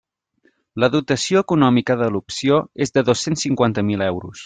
[0.83, 4.37] La dotació econòmica de l'opció és de dos-cents cinquanta mil euros.